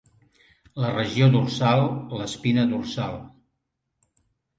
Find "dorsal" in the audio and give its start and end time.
1.35-1.83, 2.71-3.21